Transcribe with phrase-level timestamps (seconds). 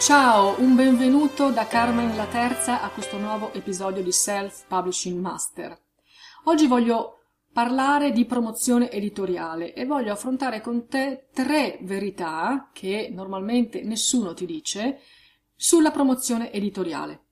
[0.00, 5.78] Ciao, un benvenuto da Carmen la Terza a questo nuovo episodio di Self Publishing Master.
[6.44, 7.18] Oggi voglio
[7.52, 14.46] parlare di promozione editoriale e voglio affrontare con te tre verità che normalmente nessuno ti
[14.46, 15.00] dice
[15.54, 17.24] sulla promozione editoriale.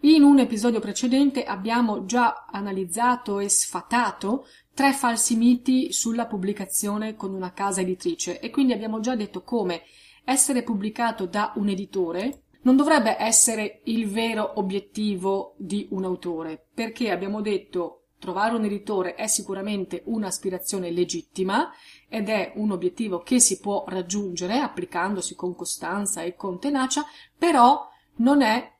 [0.00, 7.32] In un episodio precedente abbiamo già analizzato e sfatato tre falsi miti sulla pubblicazione con
[7.32, 9.82] una casa editrice e quindi abbiamo già detto come
[10.24, 17.10] essere pubblicato da un editore non dovrebbe essere il vero obiettivo di un autore, perché
[17.10, 21.72] abbiamo detto trovare un editore è sicuramente un'aspirazione legittima
[22.08, 27.04] ed è un obiettivo che si può raggiungere applicandosi con costanza e con tenacia,
[27.36, 28.70] però non è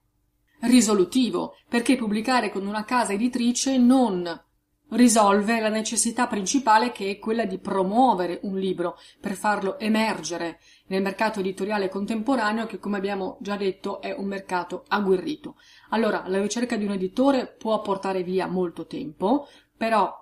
[0.61, 4.45] risolutivo, perché pubblicare con una casa editrice non
[4.93, 11.03] risolve la necessità principale che è quella di promuovere un libro per farlo emergere nel
[11.03, 15.57] mercato editoriale contemporaneo che come abbiamo già detto è un mercato agguerrito.
[15.91, 20.22] Allora, la ricerca di un editore può portare via molto tempo, però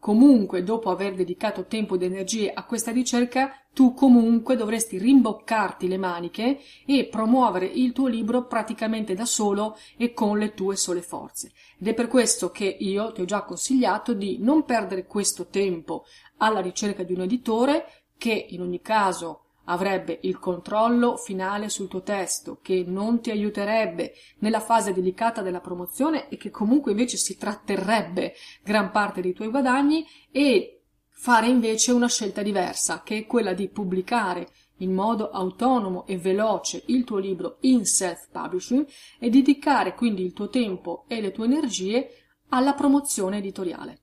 [0.00, 5.98] comunque dopo aver dedicato tempo ed energie a questa ricerca, tu comunque dovresti rimboccarti le
[5.98, 11.52] maniche e promuovere il tuo libro praticamente da solo e con le tue sole forze.
[11.78, 16.04] Ed è per questo che io ti ho già consigliato di non perdere questo tempo
[16.38, 17.84] alla ricerca di un editore
[18.16, 24.12] che in ogni caso avrebbe il controllo finale sul tuo testo, che non ti aiuterebbe
[24.40, 29.48] nella fase delicata della promozione e che comunque invece si tratterrebbe gran parte dei tuoi
[29.48, 34.48] guadagni e fare invece una scelta diversa, che è quella di pubblicare
[34.78, 38.86] in modo autonomo e veloce il tuo libro in self-publishing
[39.18, 42.08] e dedicare quindi il tuo tempo e le tue energie
[42.48, 44.00] alla promozione editoriale.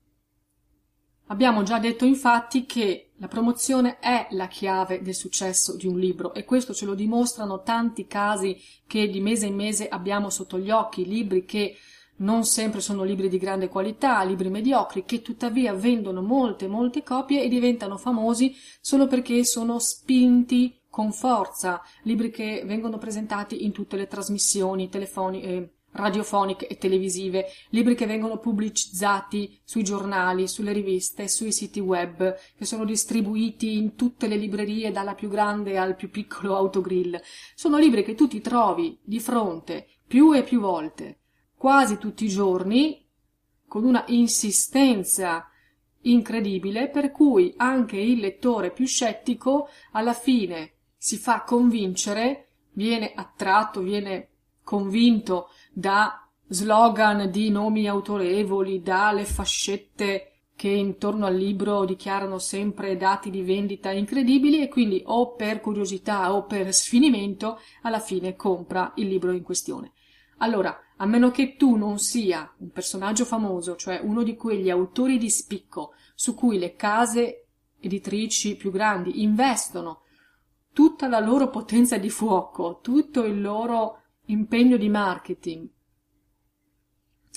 [1.26, 6.34] Abbiamo già detto infatti che la promozione è la chiave del successo di un libro
[6.34, 8.56] e questo ce lo dimostrano tanti casi
[8.86, 11.76] che di mese in mese abbiamo sotto gli occhi, libri che
[12.18, 17.42] non sempre sono libri di grande qualità, libri mediocri, che tuttavia vendono molte, molte copie
[17.42, 23.96] e diventano famosi solo perché sono spinti con forza, libri che vengono presentati in tutte
[23.96, 31.28] le trasmissioni telefoniche, eh, radiofoniche e televisive, libri che vengono pubblicizzati sui giornali, sulle riviste,
[31.28, 36.10] sui siti web, che sono distribuiti in tutte le librerie dalla più grande al più
[36.10, 37.20] piccolo autogrill.
[37.54, 41.20] Sono libri che tu ti trovi di fronte più e più volte,
[41.56, 43.06] quasi tutti i giorni,
[43.66, 45.50] con una insistenza
[46.02, 53.80] incredibile, per cui anche il lettore più scettico alla fine si fa convincere, viene attratto,
[53.80, 54.28] viene
[54.62, 63.30] convinto da slogan di nomi autorevoli, dalle fascette che intorno al libro dichiarano sempre dati
[63.30, 69.06] di vendita incredibili e quindi o per curiosità o per sfinimento alla fine compra il
[69.06, 69.92] libro in questione.
[70.38, 75.16] Allora, a meno che tu non sia un personaggio famoso, cioè uno di quegli autori
[75.16, 77.46] di spicco su cui le case
[77.78, 80.00] editrici più grandi investono
[80.72, 85.68] tutta la loro potenza di fuoco, tutto il loro impegno di marketing.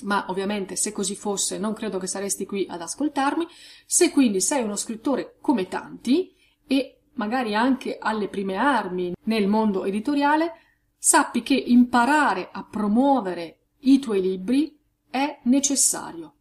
[0.04, 3.46] Ma ovviamente se così fosse non credo che saresti qui ad ascoltarmi.
[3.86, 6.34] Se quindi sei uno scrittore come tanti
[6.66, 10.54] e magari anche alle prime armi nel mondo editoriale,
[10.96, 14.78] sappi che imparare a promuovere i tuoi libri
[15.10, 16.36] è necessario.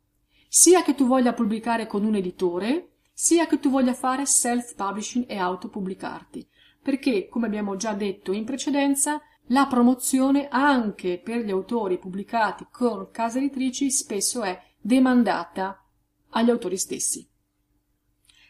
[0.47, 5.37] Sia che tu voglia pubblicare con un editore, sia che tu voglia fare self-publishing e
[5.37, 6.47] autopubblicarti,
[6.81, 9.21] perché, come abbiamo già detto in precedenza,
[9.51, 15.83] la promozione anche per gli autori pubblicati con case editrici spesso è demandata
[16.29, 17.27] agli autori stessi.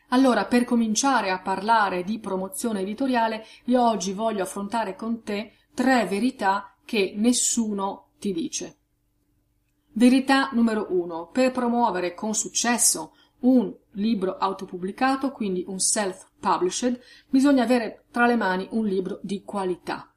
[0.10, 6.06] Allora, per cominciare a parlare di promozione editoriale, io oggi voglio affrontare con te tre
[6.06, 8.78] verità che nessuno ti dice.
[9.94, 11.30] Verità numero uno.
[11.32, 17.00] Per promuovere con successo un libro autopubblicato, quindi un self-published,
[17.30, 20.11] bisogna avere tra le mani un libro di qualità.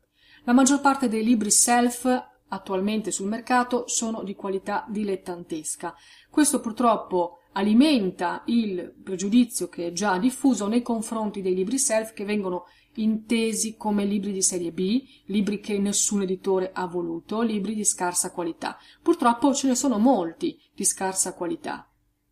[0.46, 2.04] La maggior parte dei libri self
[2.48, 5.94] attualmente sul mercato sono di qualità dilettantesca.
[6.28, 12.26] Questo purtroppo alimenta il pregiudizio che è già diffuso nei confronti dei libri self che
[12.26, 17.84] vengono intesi come libri di serie B, libri che nessun editore ha voluto, libri di
[17.84, 18.76] scarsa qualità.
[19.02, 21.88] Purtroppo ce ne sono molti di scarsa qualità.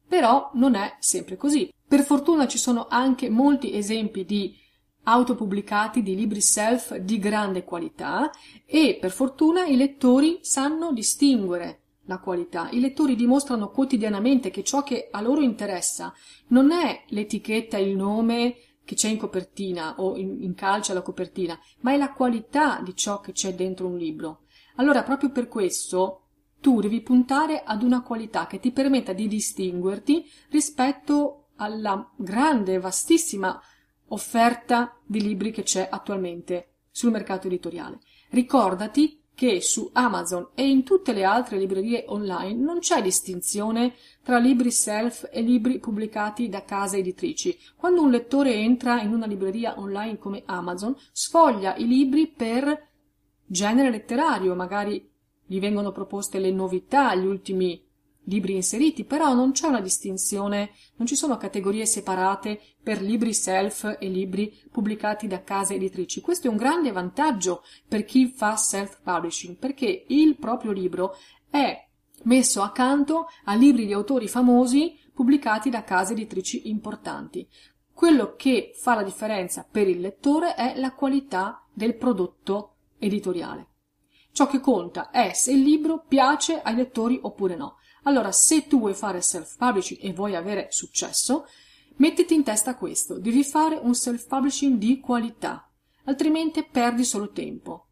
[0.07, 1.73] Però non è sempre così.
[1.89, 4.55] Per fortuna ci sono anche molti esempi di
[5.05, 8.31] autopubblicati di libri self di grande qualità
[8.65, 12.69] e per fortuna i lettori sanno distinguere la qualità.
[12.71, 16.13] I lettori dimostrano quotidianamente che ciò che a loro interessa
[16.49, 21.59] non è l'etichetta, il nome che c'è in copertina o in, in calce alla copertina,
[21.81, 24.43] ma è la qualità di ciò che c'è dentro un libro.
[24.77, 26.23] Allora, proprio per questo,
[26.61, 33.61] tu devi puntare ad una qualità che ti permetta di distinguerti rispetto alla grande, vastissima
[34.13, 38.01] offerta di libri che c'è attualmente sul mercato editoriale.
[38.31, 44.39] Ricordati che su Amazon e in tutte le altre librerie online non c'è distinzione tra
[44.39, 47.59] libri self e libri pubblicati da case editrici.
[47.75, 52.89] Quando un lettore entra in una libreria online come Amazon, sfoglia i libri per
[53.47, 55.11] genere letterario, magari
[55.45, 57.83] gli vengono proposte le novità, gli ultimi
[58.25, 63.97] libri inseriti, però non c'è una distinzione, non ci sono categorie separate per libri self
[63.99, 66.21] e libri pubblicati da case editrici.
[66.21, 71.17] Questo è un grande vantaggio per chi fa self-publishing, perché il proprio libro
[71.51, 71.89] è
[72.25, 77.47] messo accanto a libri di autori famosi pubblicati da case editrici importanti.
[77.93, 83.67] Quello che fa la differenza per il lettore è la qualità del prodotto editoriale.
[84.33, 87.77] Ciò che conta è se il libro piace ai lettori oppure no.
[88.03, 91.47] Allora, se tu vuoi fare self-publishing e vuoi avere successo,
[91.97, 95.69] mettiti in testa questo, devi fare un self-publishing di qualità,
[96.05, 97.87] altrimenti perdi solo tempo.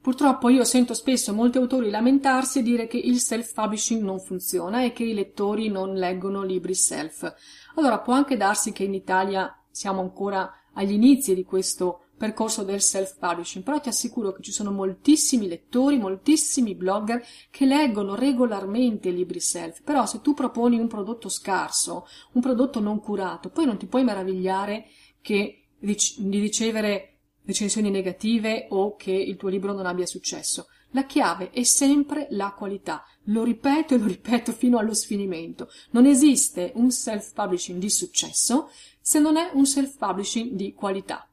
[0.00, 4.92] Purtroppo io sento spesso molti autori lamentarsi e dire che il self-publishing non funziona e
[4.92, 7.30] che i lettori non leggono libri self.
[7.74, 12.82] Allora può anche darsi che in Italia siamo ancora agli inizi di questo percorso del
[12.82, 19.40] self-publishing, però ti assicuro che ci sono moltissimi lettori, moltissimi blogger che leggono regolarmente libri
[19.40, 23.86] self, però se tu proponi un prodotto scarso, un prodotto non curato, poi non ti
[23.86, 24.86] puoi meravigliare
[25.22, 30.66] che di ricevere recensioni negative o che il tuo libro non abbia successo.
[30.92, 33.04] La chiave è sempre la qualità.
[33.24, 35.68] Lo ripeto e lo ripeto fino allo sfinimento.
[35.90, 41.27] Non esiste un self-publishing di successo se non è un self-publishing di qualità.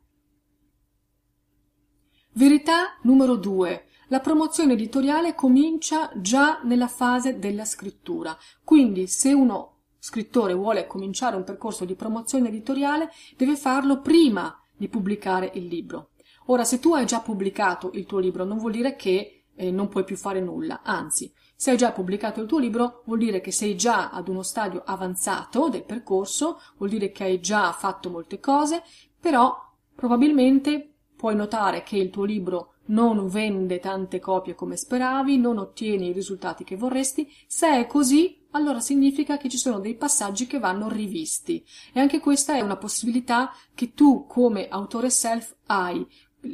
[2.38, 3.86] Verità numero due.
[4.10, 8.38] La promozione editoriale comincia già nella fase della scrittura.
[8.62, 14.90] Quindi se uno scrittore vuole cominciare un percorso di promozione editoriale, deve farlo prima di
[14.90, 16.10] pubblicare il libro.
[16.48, 19.88] Ora, se tu hai già pubblicato il tuo libro, non vuol dire che eh, non
[19.88, 23.54] puoi più fare nulla, anzi, se hai già pubblicato il tuo libro, vuol dire che
[23.54, 28.42] sei già ad uno stadio avanzato del percorso, vuol dire che hai già fatto molte
[28.42, 28.84] cose,
[29.18, 29.56] però
[29.96, 36.10] probabilmente Puoi notare che il tuo libro non vende tante copie come speravi, non ottieni
[36.10, 37.32] i risultati che vorresti.
[37.48, 41.66] Se è così, allora significa che ci sono dei passaggi che vanno rivisti.
[41.94, 46.06] E anche questa è una possibilità che tu come autore self hai,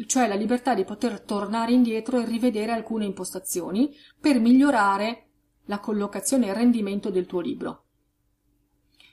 [0.05, 5.25] cioè la libertà di poter tornare indietro e rivedere alcune impostazioni per migliorare
[5.65, 7.85] la collocazione e il rendimento del tuo libro.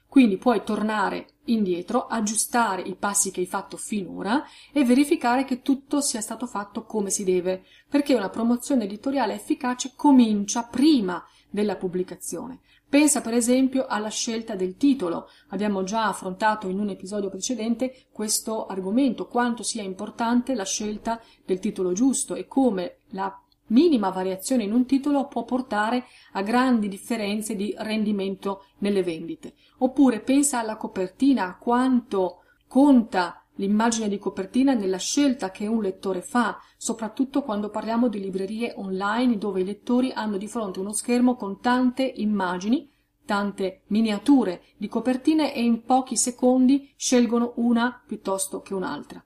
[0.08, 6.00] Quindi puoi tornare indietro, aggiustare i passi che hai fatto finora e verificare che tutto
[6.00, 12.60] sia stato fatto come si deve, perché una promozione editoriale efficace comincia prima della pubblicazione.
[12.88, 15.28] Pensa per esempio alla scelta del titolo.
[15.48, 21.58] Abbiamo già affrontato in un episodio precedente questo argomento, quanto sia importante la scelta del
[21.58, 27.56] titolo giusto e come la minima variazione in un titolo può portare a grandi differenze
[27.56, 29.54] di rendimento nelle vendite.
[29.78, 36.22] Oppure pensa alla copertina, a quanto conta l'immagine di copertina nella scelta che un lettore
[36.22, 41.34] fa, soprattutto quando parliamo di librerie online dove i lettori hanno di fronte uno schermo
[41.34, 42.90] con tante immagini,
[43.24, 49.22] tante miniature di copertine e in pochi secondi scelgono una piuttosto che un'altra.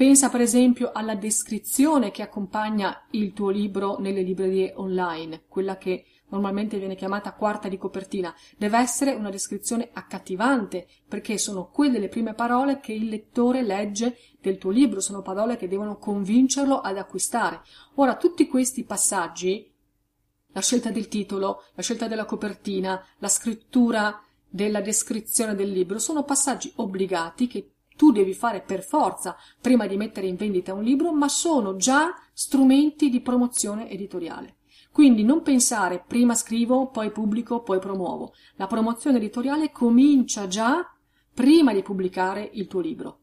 [0.00, 6.06] Pensa per esempio alla descrizione che accompagna il tuo libro nelle librerie online, quella che
[6.30, 12.08] normalmente viene chiamata quarta di copertina, deve essere una descrizione accattivante, perché sono quelle le
[12.08, 16.96] prime parole che il lettore legge del tuo libro, sono parole che devono convincerlo ad
[16.96, 17.60] acquistare.
[17.96, 19.70] Ora, tutti questi passaggi,
[20.46, 26.24] la scelta del titolo, la scelta della copertina, la scrittura della descrizione del libro, sono
[26.24, 31.12] passaggi obbligati che tu devi fare per forza prima di mettere in vendita un libro,
[31.12, 34.56] ma sono già strumenti di promozione editoriale.
[34.90, 38.32] Quindi non pensare prima scrivo, poi pubblico, poi promuovo.
[38.56, 40.82] La promozione editoriale comincia già
[41.34, 43.18] prima di pubblicare il tuo libro.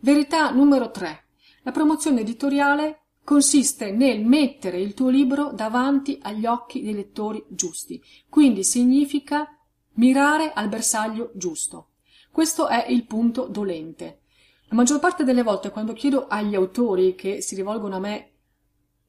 [0.00, 1.24] Verità numero 3.
[1.62, 8.02] La promozione editoriale consiste nel mettere il tuo libro davanti agli occhi dei lettori giusti.
[8.28, 9.48] Quindi significa
[9.94, 11.88] mirare al bersaglio giusto.
[12.34, 14.22] Questo è il punto dolente.
[14.64, 18.30] La maggior parte delle volte quando chiedo agli autori che si rivolgono a me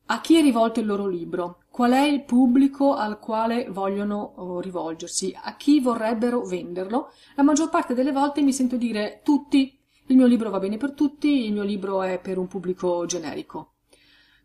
[0.06, 4.60] a chi è rivolto il loro libro, qual è il pubblico al quale vogliono oh,
[4.60, 10.16] rivolgersi, a chi vorrebbero venderlo, la maggior parte delle volte mi sento dire tutti, il
[10.16, 13.72] mio libro va bene per tutti, il mio libro è per un pubblico generico.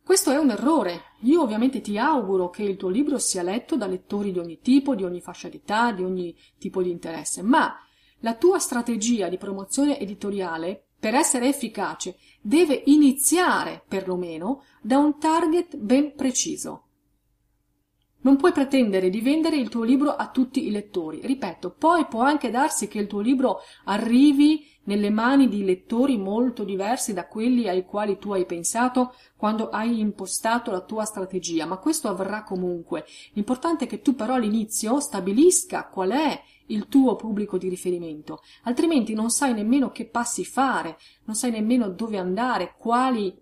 [0.02, 1.02] Questo è un errore.
[1.24, 4.94] Io ovviamente ti auguro che il tuo libro sia letto da lettori di ogni tipo,
[4.94, 7.76] di ogni fascia d'età, di ogni tipo di interesse, ma
[8.20, 15.76] la tua strategia di promozione editoriale, per essere efficace, deve iniziare, perlomeno, da un target
[15.76, 16.84] ben preciso.
[18.22, 21.20] Non puoi pretendere di vendere il tuo libro a tutti i lettori.
[21.22, 26.64] Ripeto, poi può anche darsi che il tuo libro arrivi nelle mani di lettori molto
[26.64, 31.78] diversi da quelli ai quali tu hai pensato quando hai impostato la tua strategia, ma
[31.78, 33.06] questo avverrà comunque.
[33.32, 39.14] L'importante è che tu però all'inizio stabilisca qual è il tuo pubblico di riferimento, altrimenti
[39.14, 43.36] non sai nemmeno che passi fare, non sai nemmeno dove andare, quali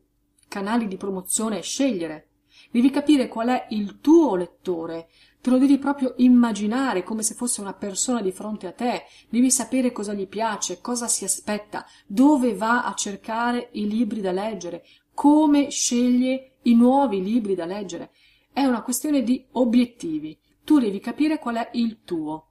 [0.49, 2.25] canali di promozione scegliere.
[2.71, 5.09] Devi capire qual è il tuo lettore,
[5.41, 9.51] te lo devi proprio immaginare come se fosse una persona di fronte a te, devi
[9.51, 14.85] sapere cosa gli piace, cosa si aspetta, dove va a cercare i libri da leggere,
[15.15, 18.11] come sceglie i nuovi libri da leggere.
[18.53, 20.39] È una questione di obiettivi.
[20.65, 22.48] Tu devi capire qual è il tuo.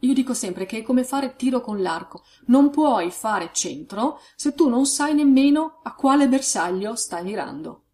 [0.00, 2.22] Io dico sempre che è come fare tiro con l'arco.
[2.46, 7.84] Non puoi fare centro se tu non sai nemmeno a quale bersaglio stai mirando.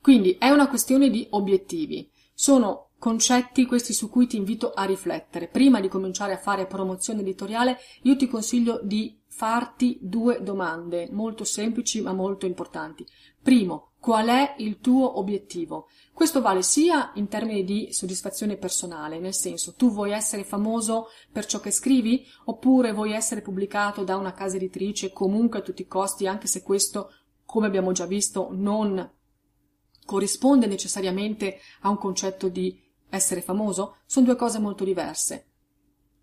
[0.00, 2.10] Quindi è una questione di obiettivi.
[2.34, 5.48] Sono concetti questi su cui ti invito a riflettere.
[5.48, 11.42] Prima di cominciare a fare promozione editoriale, io ti consiglio di farti due domande molto
[11.42, 13.04] semplici ma molto importanti.
[13.42, 15.88] Primo, qual è il tuo obiettivo?
[16.14, 21.46] Questo vale sia in termini di soddisfazione personale, nel senso tu vuoi essere famoso per
[21.46, 25.86] ciò che scrivi oppure vuoi essere pubblicato da una casa editrice comunque a tutti i
[25.86, 27.10] costi, anche se questo,
[27.44, 29.10] come abbiamo già visto, non
[30.04, 32.78] corrisponde necessariamente a un concetto di
[33.08, 33.96] essere famoso?
[34.04, 35.46] Sono due cose molto diverse.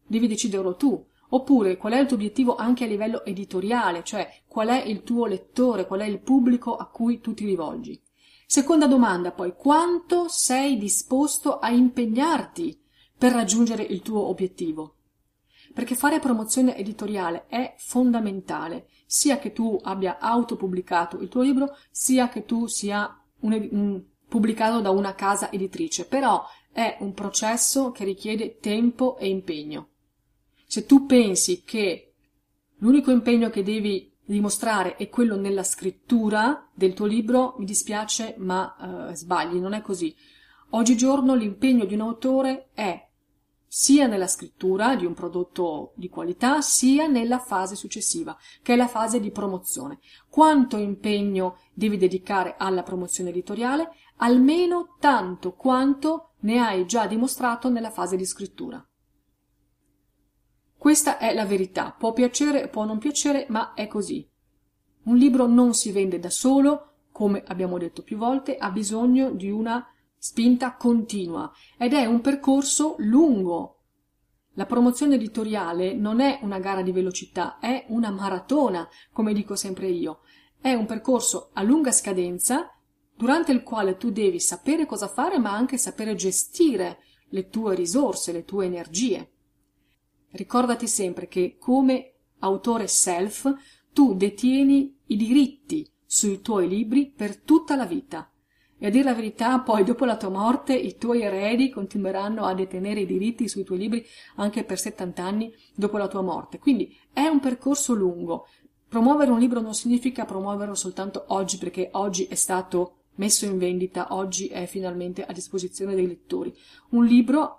[0.08, 1.06] Devi deciderlo tu.
[1.32, 5.28] Oppure qual è il tuo obiettivo anche a livello editoriale, cioè qual è il tuo
[5.28, 8.02] lettore, qual è il pubblico a cui tu ti rivolgi.
[8.52, 12.82] Seconda domanda poi, quanto sei disposto a impegnarti
[13.16, 14.96] per raggiungere il tuo obiettivo?
[15.72, 22.28] Perché fare promozione editoriale è fondamentale, sia che tu abbia autopubblicato il tuo libro, sia
[22.30, 28.04] che tu sia un, un, pubblicato da una casa editrice, però è un processo che
[28.04, 29.90] richiede tempo e impegno.
[30.66, 32.14] Se tu pensi che
[32.78, 39.10] l'unico impegno che devi dimostrare è quello nella scrittura del tuo libro, mi dispiace, ma
[39.10, 40.16] eh, sbagli, non è così.
[40.72, 43.08] Oggigiorno l'impegno di un autore è
[43.72, 48.88] sia nella scrittura di un prodotto di qualità, sia nella fase successiva, che è la
[48.88, 50.00] fase di promozione.
[50.28, 53.92] Quanto impegno devi dedicare alla promozione editoriale?
[54.18, 58.84] Almeno tanto quanto ne hai già dimostrato nella fase di scrittura.
[60.80, 61.92] Questa è la verità.
[61.92, 64.26] Può piacere, può non piacere, ma è così.
[65.04, 69.50] Un libro non si vende da solo, come abbiamo detto più volte, ha bisogno di
[69.50, 69.86] una
[70.18, 73.82] spinta continua ed è un percorso lungo.
[74.54, 79.90] La promozione editoriale non è una gara di velocità, è una maratona, come dico sempre
[79.90, 80.22] io.
[80.62, 82.74] È un percorso a lunga scadenza
[83.18, 87.00] durante il quale tu devi sapere cosa fare, ma anche sapere gestire
[87.32, 89.34] le tue risorse, le tue energie.
[90.32, 93.52] Ricordati sempre che come autore self
[93.92, 98.32] tu detieni i diritti sui tuoi libri per tutta la vita.
[98.78, 102.54] E a dire la verità, poi dopo la tua morte i tuoi eredi continueranno a
[102.54, 104.06] detenere i diritti sui tuoi libri
[104.36, 106.60] anche per 70 anni dopo la tua morte.
[106.60, 108.48] Quindi è un percorso lungo.
[108.88, 114.14] Promuovere un libro non significa promuoverlo soltanto oggi perché oggi è stato messo in vendita
[114.14, 116.56] oggi è finalmente a disposizione dei lettori.
[116.92, 117.59] Un libro,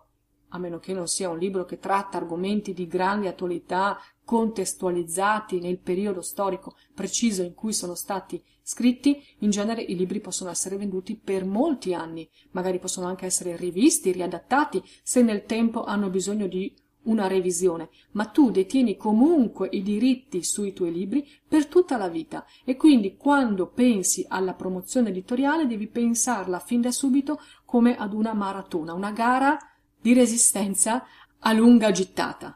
[0.51, 5.79] a meno che non sia un libro che tratta argomenti di grande attualità, contestualizzati nel
[5.79, 11.17] periodo storico preciso in cui sono stati scritti, in genere i libri possono essere venduti
[11.17, 16.73] per molti anni, magari possono anche essere rivisti, riadattati, se nel tempo hanno bisogno di
[17.03, 22.45] una revisione, ma tu detieni comunque i diritti sui tuoi libri per tutta la vita.
[22.65, 28.35] E quindi quando pensi alla promozione editoriale devi pensarla fin da subito come ad una
[28.35, 29.59] maratona, una gara
[30.01, 31.05] di resistenza
[31.39, 32.55] a lunga gittata.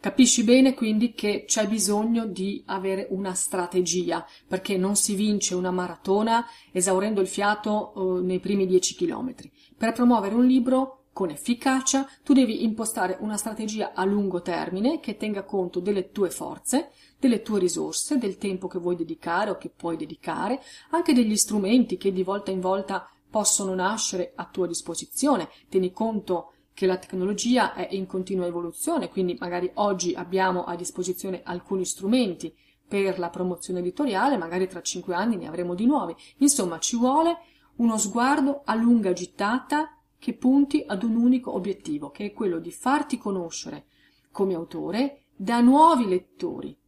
[0.00, 5.72] Capisci bene quindi che c'è bisogno di avere una strategia, perché non si vince una
[5.72, 9.50] maratona esaurendo il fiato eh, nei primi dieci chilometri.
[9.76, 15.16] Per promuovere un libro con efficacia, tu devi impostare una strategia a lungo termine che
[15.16, 19.68] tenga conto delle tue forze, delle tue risorse, del tempo che vuoi dedicare o che
[19.68, 25.48] puoi dedicare, anche degli strumenti che di volta in volta possono nascere a tua disposizione.
[25.68, 31.40] Tieni conto che la tecnologia è in continua evoluzione, quindi magari oggi abbiamo a disposizione
[31.42, 32.54] alcuni strumenti
[32.86, 36.14] per la promozione editoriale, magari tra cinque anni ne avremo di nuovi.
[36.36, 37.38] Insomma, ci vuole
[37.78, 42.70] uno sguardo a lunga gittata che punti ad un unico obiettivo, che è quello di
[42.70, 43.86] farti conoscere
[44.30, 46.78] come autore da nuovi lettori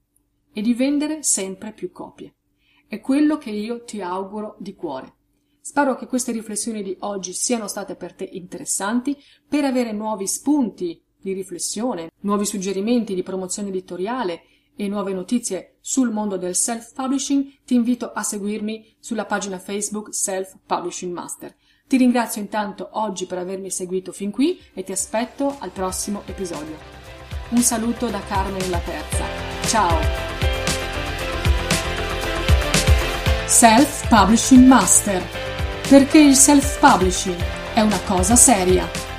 [0.52, 2.37] e di vendere sempre più copie.
[2.87, 5.14] È quello che io ti auguro di cuore.
[5.61, 9.17] Spero che queste riflessioni di oggi siano state per te interessanti.
[9.47, 14.43] Per avere nuovi spunti di riflessione, nuovi suggerimenti di promozione editoriale
[14.75, 20.57] e nuove notizie sul mondo del self-publishing, ti invito a seguirmi sulla pagina Facebook Self
[20.64, 21.55] Publishing Master.
[21.87, 26.76] Ti ringrazio intanto oggi per avermi seguito fin qui e ti aspetto al prossimo episodio.
[27.50, 29.25] Un saluto da Carmen la Terza.
[29.67, 29.99] Ciao!
[33.47, 35.50] Self Publishing Master.
[35.90, 37.35] Perché il self publishing
[37.75, 39.10] è una cosa seria.